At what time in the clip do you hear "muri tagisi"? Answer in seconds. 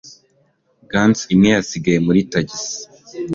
2.05-2.77